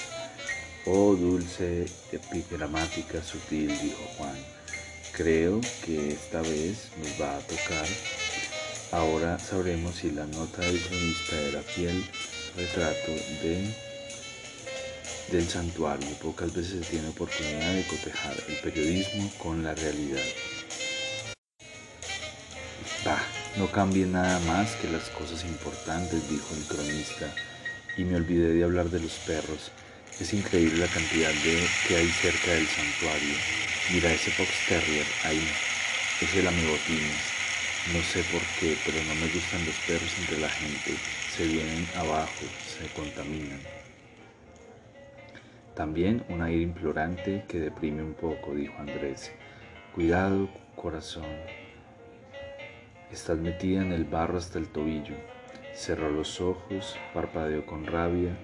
Oh 0.86 1.14
dulce 1.14 1.86
epigramática 2.10 3.22
sutil, 3.22 3.68
dijo 3.80 4.02
Juan. 4.16 4.36
Creo 5.12 5.60
que 5.84 6.12
esta 6.12 6.40
vez 6.42 6.88
nos 6.98 7.20
va 7.20 7.36
a 7.36 7.40
tocar. 7.40 7.86
Ahora 8.90 9.38
sabremos 9.38 9.96
si 9.96 10.10
la 10.10 10.26
nota 10.26 10.62
del 10.62 10.80
cronista 10.80 11.40
era 11.40 11.62
fiel 11.62 12.04
retrato 12.56 13.12
de 13.42 13.88
del 15.30 15.48
santuario. 15.48 16.08
Pocas 16.22 16.54
veces 16.54 16.84
se 16.84 16.90
tiene 16.90 17.08
oportunidad 17.08 17.74
de 17.74 17.86
cotejar 17.86 18.36
el 18.48 18.56
periodismo 18.56 19.30
con 19.38 19.62
la 19.62 19.74
realidad. 19.74 20.24
No 23.58 23.66
cambie 23.66 24.06
nada 24.06 24.38
más 24.46 24.76
que 24.76 24.88
las 24.88 25.10
cosas 25.10 25.44
importantes, 25.44 26.30
dijo 26.30 26.54
el 26.54 26.62
cronista, 26.64 27.26
y 27.96 28.04
me 28.04 28.14
olvidé 28.14 28.54
de 28.54 28.62
hablar 28.62 28.88
de 28.88 29.00
los 29.00 29.14
perros. 29.26 29.72
Es 30.20 30.32
increíble 30.32 30.78
la 30.78 30.86
cantidad 30.86 31.30
de 31.30 31.66
que 31.86 31.96
hay 31.96 32.08
cerca 32.08 32.52
del 32.52 32.66
santuario. 32.66 33.34
Mira 33.92 34.12
ese 34.12 34.30
Fox 34.30 34.50
Terrier 34.68 35.06
ahí, 35.24 35.42
es 36.20 36.34
el 36.36 36.46
amigotines. 36.46 37.38
No 37.92 38.02
sé 38.02 38.22
por 38.30 38.42
qué, 38.60 38.76
pero 38.84 38.98
no 39.04 39.14
me 39.16 39.32
gustan 39.32 39.64
los 39.66 39.76
perros 39.86 40.14
entre 40.20 40.38
la 40.38 40.48
gente. 40.50 40.94
Se 41.34 41.44
vienen 41.44 41.88
abajo, 41.96 42.44
se 42.64 42.86
contaminan. 42.94 43.60
También 45.74 46.24
un 46.28 46.42
aire 46.42 46.62
implorante 46.62 47.44
que 47.48 47.58
deprime 47.58 48.02
un 48.02 48.14
poco, 48.14 48.54
dijo 48.54 48.74
Andrés. 48.78 49.32
Cuidado, 49.94 50.48
corazón. 50.76 51.24
Estás 53.12 53.38
metida 53.38 53.80
en 53.80 53.92
el 53.92 54.04
barro 54.04 54.36
hasta 54.36 54.58
el 54.58 54.68
tobillo. 54.68 55.14
Cerró 55.74 56.10
los 56.10 56.42
ojos, 56.42 56.94
parpadeó 57.14 57.64
con 57.64 57.86
rabia. 57.86 58.36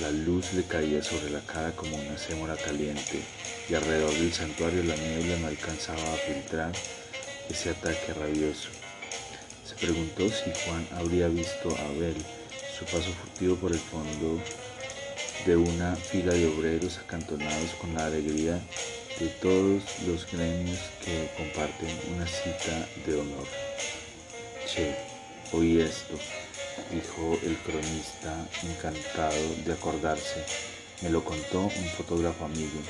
La 0.00 0.10
luz 0.10 0.54
le 0.54 0.64
caía 0.64 1.04
sobre 1.04 1.30
la 1.30 1.40
cara 1.40 1.70
como 1.70 1.96
una 1.96 2.18
sémora 2.18 2.56
caliente 2.56 3.22
y 3.68 3.74
alrededor 3.74 4.10
del 4.10 4.32
santuario 4.32 4.82
la 4.82 4.96
niebla 4.96 5.38
no 5.38 5.46
alcanzaba 5.46 6.02
a 6.02 6.16
filtrar 6.16 6.72
ese 7.48 7.70
ataque 7.70 8.12
rabioso. 8.12 8.70
Se 9.64 9.76
preguntó 9.76 10.28
si 10.28 10.50
Juan 10.64 10.86
habría 10.96 11.28
visto 11.28 11.70
a 11.76 11.86
Abel 11.86 12.16
su 12.76 12.84
paso 12.86 13.12
furtivo 13.12 13.54
por 13.54 13.70
el 13.70 13.78
fondo 13.78 14.40
de 15.46 15.56
una 15.56 15.94
fila 15.94 16.32
de 16.32 16.48
obreros 16.48 16.98
acantonados 16.98 17.70
con 17.80 17.94
la 17.94 18.06
alegría 18.06 18.60
de 19.20 19.28
todos 19.40 19.82
los 20.06 20.30
gremios 20.30 20.80
que 21.04 21.30
comparten 21.36 21.88
una 22.14 22.26
cita 22.26 22.88
de 23.06 23.20
honor. 23.20 23.46
Che, 24.68 24.94
oí 25.52 25.80
esto, 25.80 26.14
dijo 26.90 27.38
el 27.42 27.56
cronista 27.58 28.46
encantado 28.62 29.54
de 29.64 29.72
acordarse. 29.72 30.44
Me 31.00 31.10
lo 31.10 31.24
contó 31.24 31.62
un 31.62 31.88
fotógrafo 31.96 32.44
amigo. 32.44 32.80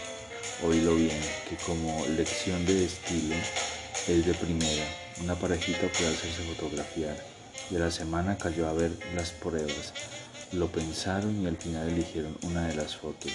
Oílo 0.66 0.96
bien, 0.96 1.20
que 1.48 1.56
como 1.64 2.04
lección 2.16 2.66
de 2.66 2.84
estilo 2.84 3.36
es 4.08 4.26
de 4.26 4.34
primera. 4.34 4.84
Una 5.22 5.34
parejita 5.36 5.86
puede 5.88 6.08
hacerse 6.08 6.42
fotografiar 6.54 7.16
a 7.76 7.78
la 7.78 7.90
semana 7.90 8.38
cayó 8.38 8.66
a 8.66 8.72
ver 8.72 8.92
las 9.14 9.30
pruebas. 9.30 9.92
Lo 10.52 10.68
pensaron 10.68 11.42
y 11.42 11.46
al 11.46 11.56
final 11.56 11.88
eligieron 11.88 12.36
una 12.42 12.66
de 12.66 12.74
las 12.74 12.96
fotos. 12.96 13.32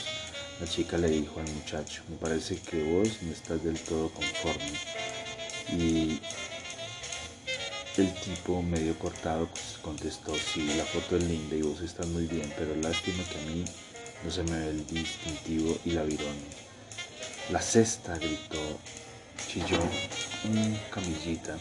La 0.60 0.68
chica 0.68 0.98
le 0.98 1.10
dijo 1.10 1.40
al 1.40 1.48
muchacho, 1.52 2.02
me 2.10 2.16
parece 2.18 2.58
que 2.58 2.84
vos 2.84 3.22
no 3.22 3.32
estás 3.32 3.64
del 3.64 3.80
todo 3.80 4.10
conforme. 4.10 4.74
Y 5.72 6.20
el 7.98 8.14
tipo 8.14 8.62
medio 8.62 8.98
cortado 8.98 9.48
pues, 9.48 9.78
contestó, 9.82 10.34
sí, 10.36 10.74
la 10.78 10.86
foto 10.86 11.18
es 11.18 11.24
linda 11.26 11.56
y 11.56 11.62
vos 11.62 11.82
estás 11.82 12.08
muy 12.08 12.26
bien, 12.26 12.52
pero 12.58 12.76
lástima 12.76 13.24
que 13.24 13.40
a 13.40 13.52
mí 13.52 13.66
no 14.24 14.32
se 14.32 14.44
me 14.44 14.60
ve 14.60 14.70
el 14.72 14.88
distintivo 14.88 15.78
y 15.86 15.92
la 15.92 16.04
virón. 16.04 16.36
La 17.52 17.62
cesta, 17.62 18.18
gritó, 18.18 18.80
chilló 19.48 19.80
un 20.46 20.80
camillita 20.92 21.58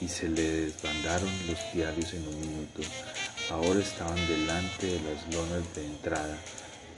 y 0.00 0.08
se 0.08 0.28
le 0.28 0.42
desbandaron 0.42 1.30
los 1.46 1.58
diarios 1.72 2.12
en 2.14 2.26
un 2.26 2.40
minuto. 2.40 2.82
Ahora 3.50 3.80
estaban 3.80 4.26
delante 4.26 4.86
de 4.86 5.00
las 5.00 5.34
lonas 5.34 5.74
de 5.74 5.84
entrada, 5.84 6.36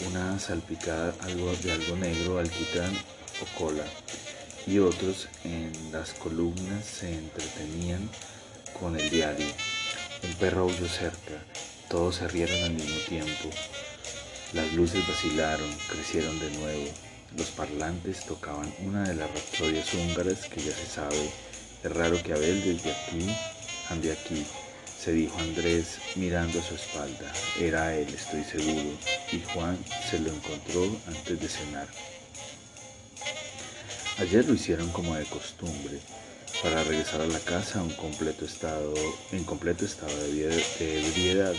una 0.06 0.38
salpicada 0.38 1.14
algo 1.20 1.52
de 1.56 1.72
algo 1.72 1.96
negro, 1.96 2.38
alquitrán 2.38 2.92
o 3.42 3.58
cola, 3.58 3.84
y 4.66 4.78
otros 4.78 5.28
en 5.42 5.70
las 5.92 6.14
columnas 6.14 6.84
se 6.84 7.12
entretenían 7.12 8.08
con 8.78 8.98
el 8.98 9.10
diario. 9.10 9.46
Un 10.22 10.34
perro 10.34 10.62
aulló 10.62 10.88
cerca, 10.88 11.44
todos 11.88 12.16
se 12.16 12.28
rieron 12.28 12.62
al 12.62 12.72
mismo 12.72 12.98
tiempo. 13.08 13.50
Las 14.52 14.72
luces 14.72 15.06
vacilaron, 15.08 15.70
crecieron 15.88 16.38
de 16.38 16.50
nuevo. 16.50 16.88
Los 17.36 17.48
parlantes 17.48 18.24
tocaban 18.24 18.72
una 18.84 19.02
de 19.02 19.14
las 19.14 19.30
rapsodias 19.30 19.92
húngaras 19.94 20.46
que 20.46 20.60
ya 20.60 20.72
se 20.72 20.86
sabe. 20.86 21.30
Es 21.82 21.92
raro 21.92 22.22
que 22.22 22.32
Abel 22.32 22.62
desde 22.64 22.92
aquí 22.92 23.34
ande 23.90 24.12
aquí 24.12 24.46
se 25.04 25.12
dijo 25.12 25.38
Andrés 25.38 25.98
mirando 26.16 26.58
a 26.58 26.62
su 26.62 26.74
espalda. 26.74 27.30
Era 27.60 27.94
él, 27.94 28.08
estoy 28.08 28.42
seguro, 28.44 28.96
y 29.32 29.40
Juan 29.52 29.78
se 30.10 30.18
lo 30.18 30.32
encontró 30.32 30.96
antes 31.06 31.40
de 31.40 31.48
cenar. 31.48 31.88
Ayer 34.18 34.46
lo 34.46 34.54
hicieron 34.54 34.88
como 34.92 35.14
de 35.14 35.24
costumbre, 35.24 35.98
para 36.64 36.82
regresar 36.82 37.20
a 37.20 37.26
la 37.26 37.40
casa 37.40 37.78
en 37.82 37.90
completo 37.90 38.46
estado 38.46 38.94
de, 40.32 40.64
ebriedad. 40.80 41.54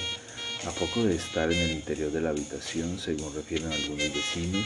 A 0.68 0.72
poco 0.72 1.04
de 1.04 1.16
estar 1.16 1.52
en 1.52 1.60
el 1.60 1.72
interior 1.74 2.12
de 2.12 2.22
la 2.22 2.32
habitación, 2.32 2.98
según 2.98 3.36
refieren 3.36 3.72
algunos 3.72 4.12
vecinos, 4.12 4.66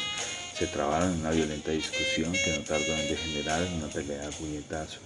se 0.58 0.68
trabaron 0.68 1.12
en 1.12 1.20
una 1.20 1.32
violenta 1.32 1.72
discusión 1.72 2.32
que 2.32 2.58
no 2.58 2.64
tardó 2.64 2.86
en 2.86 3.10
degenerar 3.10 3.64
en 3.64 3.74
una 3.74 3.88
pelea 3.90 4.28
de 4.28 4.32
puñetazos 4.32 5.02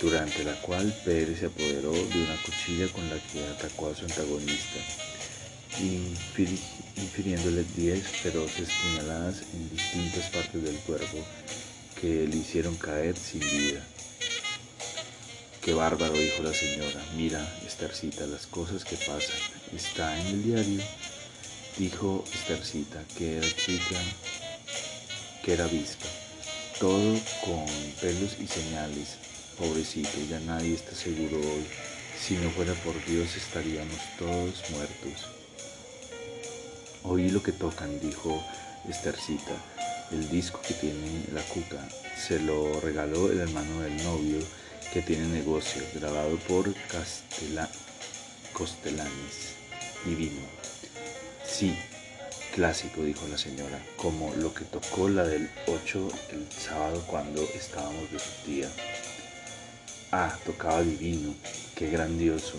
durante 0.00 0.44
la 0.44 0.54
cual 0.62 0.94
Pérez 1.04 1.40
se 1.40 1.46
apoderó 1.46 1.90
de 1.90 2.22
una 2.22 2.36
cuchilla 2.44 2.86
con 2.92 3.10
la 3.10 3.16
que 3.32 3.44
atacó 3.44 3.90
a 3.90 3.96
su 3.96 4.04
antagonista, 4.04 4.78
infiriéndole 6.96 7.64
diez 7.76 8.06
feroces 8.06 8.68
puñaladas 8.84 9.42
en 9.52 9.68
distintas 9.68 10.30
partes 10.30 10.62
del 10.62 10.76
cuerpo 10.76 11.18
que 12.00 12.28
le 12.28 12.36
hicieron 12.36 12.76
caer 12.76 13.16
sin 13.16 13.40
vida. 13.40 13.84
Qué 15.68 15.74
bárbaro, 15.74 16.14
dijo 16.14 16.42
la 16.42 16.54
señora. 16.54 16.98
Mira, 17.14 17.46
Estercita, 17.66 18.26
las 18.26 18.46
cosas 18.46 18.86
que 18.86 18.96
pasan. 18.96 19.36
Está 19.76 20.18
en 20.18 20.26
el 20.28 20.42
diario. 20.42 20.82
Dijo 21.76 22.24
Estercita, 22.32 23.04
que 23.18 23.36
era 23.36 23.46
chica, 23.54 24.00
que 25.44 25.52
era 25.52 25.66
vispa. 25.66 26.06
Todo 26.80 27.20
con 27.44 27.66
pelos 28.00 28.38
y 28.40 28.46
señales 28.46 29.18
Pobrecito, 29.58 30.18
ya 30.30 30.40
nadie 30.40 30.72
está 30.72 30.94
seguro 30.94 31.36
hoy. 31.36 31.66
Si 32.18 32.36
no 32.38 32.48
fuera 32.48 32.72
por 32.72 32.94
Dios 33.04 33.36
estaríamos 33.36 33.98
todos 34.18 34.70
muertos. 34.70 35.26
Oí 37.02 37.28
lo 37.28 37.42
que 37.42 37.52
tocan, 37.52 38.00
dijo 38.00 38.42
Estercita. 38.88 39.52
El 40.12 40.30
disco 40.30 40.62
que 40.66 40.72
tiene 40.72 41.26
la 41.34 41.42
cuca 41.42 41.86
se 42.26 42.40
lo 42.40 42.80
regaló 42.80 43.30
el 43.30 43.40
hermano 43.40 43.82
del 43.82 44.02
novio 44.02 44.38
que 44.92 45.02
tiene 45.02 45.26
negocio, 45.28 45.82
grabado 45.94 46.36
por 46.48 46.72
Castela 46.86 47.68
Costelanes. 48.52 49.56
Divino. 50.04 50.40
Sí, 51.44 51.76
clásico, 52.54 53.02
dijo 53.02 53.26
la 53.28 53.36
señora, 53.36 53.78
como 53.96 54.32
lo 54.36 54.54
que 54.54 54.64
tocó 54.64 55.08
la 55.08 55.24
del 55.24 55.50
8 55.66 56.08
el 56.32 56.46
sábado 56.52 57.02
cuando 57.06 57.42
estábamos 57.42 58.10
de 58.10 58.18
su 58.18 58.30
tía. 58.46 58.70
Ah, 60.12 60.34
tocaba 60.46 60.82
divino, 60.82 61.34
qué 61.74 61.90
grandioso. 61.90 62.54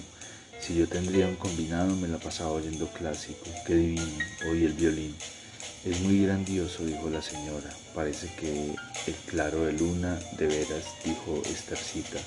Si 0.59 0.75
yo 0.75 0.87
tendría 0.87 1.27
un 1.27 1.35
combinado 1.35 1.95
me 1.95 2.07
la 2.07 2.17
pasaba 2.17 2.51
oyendo 2.51 2.87
clásico, 2.89 3.45
qué 3.65 3.75
divino, 3.75 4.17
oí 4.51 4.65
el 4.65 4.73
violín. 4.73 5.15
Es 5.85 6.01
muy 6.01 6.23
grandioso, 6.25 6.85
dijo 6.85 7.09
la 7.09 7.21
señora. 7.21 7.69
Parece 7.95 8.27
que 8.35 8.75
el 9.07 9.15
claro 9.27 9.65
de 9.65 9.73
luna, 9.73 10.19
de 10.37 10.47
veras, 10.47 10.83
dijo 11.03 11.41
Estercita. 11.45 12.19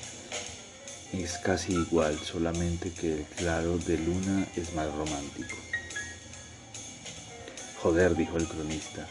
Es 1.13 1.37
casi 1.37 1.73
igual, 1.73 2.17
solamente 2.19 2.91
que 2.91 3.13
el 3.13 3.25
claro 3.37 3.77
de 3.77 3.97
luna 3.97 4.47
es 4.55 4.73
más 4.73 4.87
romántico. 4.93 5.55
Joder, 7.81 8.15
dijo 8.15 8.37
el 8.37 8.47
cronista. 8.47 9.07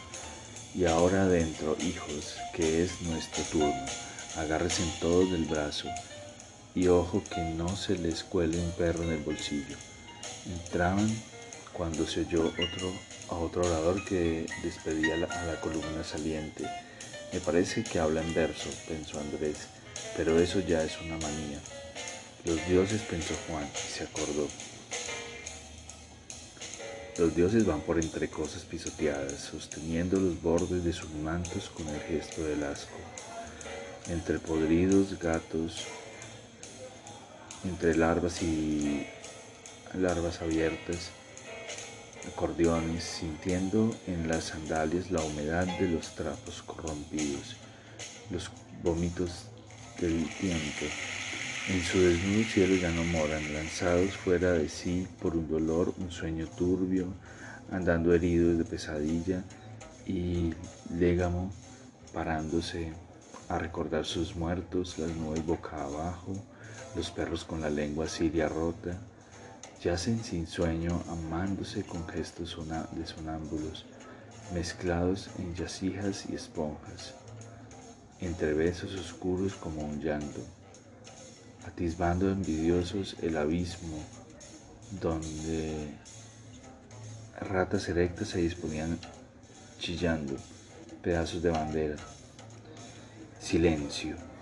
Y 0.75 0.85
ahora 0.85 1.23
adentro, 1.23 1.77
hijos, 1.79 2.35
que 2.53 2.83
es 2.83 3.01
nuestro 3.01 3.43
turno 3.45 3.85
agárrense 4.37 4.83
todos 4.99 5.31
del 5.31 5.45
brazo 5.45 5.87
y 6.75 6.87
ojo 6.87 7.23
que 7.23 7.41
no 7.41 7.75
se 7.75 7.97
les 7.97 8.23
cuele 8.23 8.57
un 8.57 8.71
perro 8.71 9.03
en 9.03 9.11
el 9.11 9.19
bolsillo. 9.19 9.75
Entraban 10.45 11.09
cuando 11.73 12.07
se 12.07 12.21
oyó 12.21 12.47
otro, 12.47 12.91
a 13.29 13.35
otro 13.35 13.61
orador 13.61 14.03
que 14.05 14.45
despedía 14.63 15.15
a 15.15 15.45
la 15.45 15.59
columna 15.59 16.03
saliente. 16.03 16.65
Me 17.31 17.39
parece 17.39 17.83
que 17.83 17.99
habla 17.99 18.21
en 18.21 18.33
verso, 18.33 18.69
pensó 18.87 19.19
Andrés, 19.19 19.57
pero 20.15 20.39
eso 20.39 20.59
ya 20.59 20.83
es 20.83 20.99
una 21.01 21.17
manía. 21.17 21.59
Los 22.45 22.65
dioses, 22.67 23.01
pensó 23.01 23.33
Juan, 23.47 23.67
y 23.73 23.91
se 23.91 24.03
acordó. 24.03 24.47
Los 27.17 27.35
dioses 27.35 27.65
van 27.65 27.81
por 27.81 27.99
entre 27.99 28.29
cosas 28.29 28.63
pisoteadas, 28.63 29.39
sosteniendo 29.39 30.19
los 30.19 30.41
bordes 30.41 30.83
de 30.83 30.93
sus 30.93 31.11
mantos 31.11 31.69
con 31.69 31.87
el 31.89 31.99
gesto 32.01 32.43
del 32.43 32.63
asco 32.63 32.97
entre 34.09 34.39
podridos 34.39 35.17
gatos, 35.19 35.85
entre 37.63 37.95
larvas 37.95 38.41
y 38.41 39.07
larvas 39.93 40.41
abiertas, 40.41 41.09
acordeones, 42.27 43.03
sintiendo 43.03 43.95
en 44.07 44.27
las 44.27 44.45
sandalias 44.45 45.11
la 45.11 45.21
humedad 45.21 45.65
de 45.79 45.89
los 45.89 46.15
trapos 46.15 46.61
corrompidos, 46.63 47.57
los 48.31 48.51
vómitos 48.81 49.47
del 49.99 50.27
tiempo. 50.39 50.85
En 51.69 51.81
su 51.81 51.99
desnudo 51.99 52.43
cielo 52.43 52.75
ya 52.75 52.91
no 52.91 53.03
moran, 53.05 53.53
lanzados 53.53 54.11
fuera 54.17 54.51
de 54.51 54.67
sí 54.67 55.07
por 55.21 55.35
un 55.35 55.49
dolor, 55.49 55.93
un 55.97 56.11
sueño 56.11 56.47
turbio, 56.47 57.07
andando 57.71 58.13
heridos 58.13 58.57
de 58.57 58.65
pesadilla 58.65 59.43
y 60.05 60.53
légamo 60.97 61.51
parándose 62.13 62.91
a 63.49 63.57
recordar 63.57 64.05
sus 64.05 64.35
muertos, 64.35 64.97
las 64.99 65.11
nubes 65.11 65.45
boca 65.45 65.83
abajo, 65.83 66.33
los 66.95 67.11
perros 67.11 67.43
con 67.43 67.61
la 67.61 67.69
lengua 67.69 68.07
siria 68.07 68.47
rota, 68.49 68.99
yacen 69.83 70.23
sin 70.23 70.47
sueño 70.47 71.03
amándose 71.09 71.83
con 71.83 72.07
gestos 72.07 72.57
de 72.91 73.05
sonámbulos, 73.05 73.85
mezclados 74.53 75.29
en 75.39 75.53
yacijas 75.55 76.25
y 76.29 76.35
esponjas, 76.35 77.15
entre 78.21 78.53
besos 78.53 78.95
oscuros 78.95 79.55
como 79.55 79.81
un 79.81 79.99
llanto, 79.99 80.39
atisbando 81.67 82.31
envidiosos 82.31 83.17
el 83.21 83.35
abismo 83.35 83.97
donde 85.01 85.89
ratas 87.41 87.89
erectas 87.89 88.29
se 88.29 88.39
disponían 88.39 88.97
chillando 89.79 90.37
pedazos 91.01 91.43
de 91.43 91.49
bandera. 91.49 91.97
Silencio. 93.39 94.32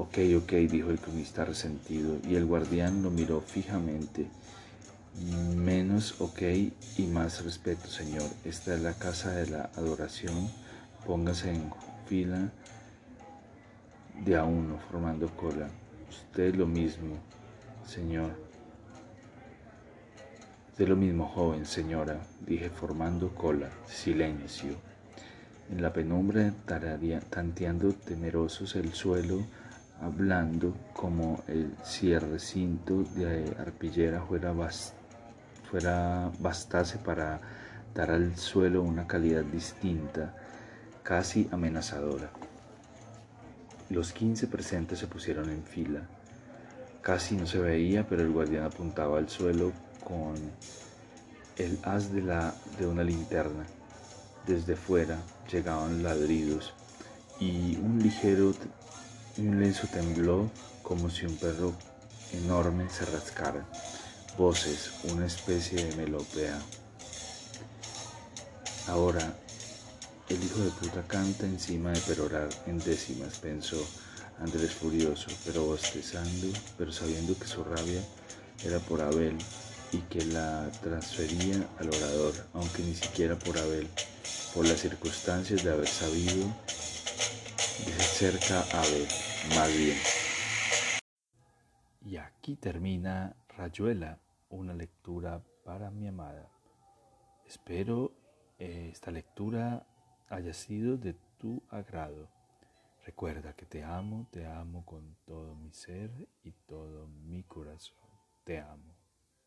Ok, 0.00 0.16
ok, 0.34 0.52
dijo 0.70 0.88
el 0.88 0.98
cronista 0.98 1.44
resentido, 1.44 2.16
y 2.26 2.34
el 2.34 2.46
guardián 2.46 3.02
lo 3.02 3.10
miró 3.10 3.42
fijamente. 3.42 4.28
Menos 5.54 6.22
ok 6.22 6.40
y 6.96 7.02
más 7.02 7.44
respeto, 7.44 7.86
señor. 7.86 8.26
Esta 8.46 8.74
es 8.74 8.80
la 8.80 8.94
casa 8.94 9.32
de 9.32 9.50
la 9.50 9.70
adoración. 9.76 10.50
Póngase 11.04 11.50
en 11.50 11.70
fila 12.06 12.50
de 14.24 14.36
a 14.38 14.44
uno, 14.44 14.78
formando 14.90 15.28
cola. 15.36 15.68
Usted 16.08 16.54
lo 16.54 16.66
mismo, 16.66 17.16
señor. 17.86 18.30
Usted 20.70 20.88
lo 20.88 20.96
mismo, 20.96 21.28
joven, 21.28 21.66
señora, 21.66 22.26
dije 22.46 22.70
formando 22.70 23.34
cola. 23.34 23.68
Silencio. 23.86 24.76
En 25.70 25.82
la 25.82 25.92
penumbra, 25.92 26.54
tanteando 27.28 27.92
temerosos 27.92 28.76
el 28.76 28.94
suelo, 28.94 29.44
hablando 30.00 30.74
como 30.92 31.42
el 31.46 31.74
cierrecinto 31.84 33.04
de 33.14 33.54
arpillera 33.58 34.22
fuera, 34.22 34.54
fuera 35.70 36.30
bastase 36.38 36.98
para 36.98 37.40
dar 37.94 38.10
al 38.10 38.36
suelo 38.36 38.82
una 38.82 39.06
calidad 39.06 39.44
distinta, 39.44 40.34
casi 41.02 41.48
amenazadora. 41.50 42.30
Los 43.90 44.12
quince 44.12 44.46
presentes 44.46 45.00
se 45.00 45.06
pusieron 45.06 45.50
en 45.50 45.64
fila. 45.64 46.02
Casi 47.02 47.36
no 47.36 47.46
se 47.46 47.58
veía, 47.58 48.06
pero 48.06 48.22
el 48.22 48.30
guardián 48.30 48.64
apuntaba 48.64 49.18
al 49.18 49.28
suelo 49.28 49.72
con 50.04 50.34
el 51.56 51.78
haz 51.82 52.12
de, 52.12 52.22
la, 52.22 52.54
de 52.78 52.86
una 52.86 53.02
linterna. 53.02 53.64
Desde 54.46 54.76
fuera 54.76 55.18
llegaban 55.50 56.02
ladridos 56.02 56.72
y 57.40 57.76
un 57.78 57.98
ligero 58.00 58.54
un 59.38 59.60
lenzo 59.60 59.86
tembló 59.88 60.50
como 60.82 61.08
si 61.08 61.26
un 61.26 61.36
perro 61.36 61.72
enorme 62.32 62.88
se 62.90 63.04
rascara. 63.06 63.64
Voces, 64.36 64.90
una 65.04 65.26
especie 65.26 65.84
de 65.84 65.96
melopea. 65.96 66.58
Ahora, 68.86 69.34
el 70.28 70.42
hijo 70.42 70.60
de 70.60 70.70
puta 70.70 71.02
canta 71.06 71.46
encima 71.46 71.92
de 71.92 72.00
perorar 72.00 72.48
en 72.66 72.78
décimas, 72.78 73.38
pensó 73.38 73.76
Andrés 74.40 74.72
furioso, 74.72 75.26
pero 75.44 75.64
bostezando, 75.64 76.48
pero 76.78 76.92
sabiendo 76.92 77.38
que 77.38 77.46
su 77.46 77.62
rabia 77.62 78.00
era 78.64 78.78
por 78.78 79.00
Abel 79.00 79.36
y 79.92 79.98
que 79.98 80.24
la 80.26 80.70
transfería 80.82 81.66
al 81.78 81.88
orador, 81.88 82.32
aunque 82.54 82.82
ni 82.82 82.94
siquiera 82.94 83.38
por 83.38 83.58
Abel, 83.58 83.88
por 84.54 84.66
las 84.66 84.80
circunstancias 84.80 85.62
de 85.64 85.72
haber 85.72 85.88
sabido 85.88 86.46
de 87.86 87.92
cerca 87.92 88.60
a 88.72 88.82
ver, 88.82 89.08
más 89.56 89.76
bien. 89.76 89.96
Y 92.02 92.16
aquí 92.16 92.56
termina 92.56 93.36
Rayuela, 93.48 94.18
una 94.48 94.72
lectura 94.74 95.42
para 95.64 95.90
mi 95.90 96.08
amada. 96.08 96.50
Espero 97.46 98.12
eh, 98.58 98.88
esta 98.92 99.10
lectura 99.10 99.86
haya 100.28 100.52
sido 100.52 100.96
de 100.96 101.14
tu 101.38 101.62
agrado. 101.70 102.28
Recuerda 103.04 103.54
que 103.54 103.66
te 103.66 103.82
amo, 103.82 104.28
te 104.30 104.46
amo 104.46 104.84
con 104.84 105.16
todo 105.24 105.54
mi 105.54 105.72
ser 105.72 106.10
y 106.42 106.52
todo 106.52 107.06
mi 107.06 107.42
corazón. 107.44 107.96
Te 108.44 108.60
amo. 108.60 108.89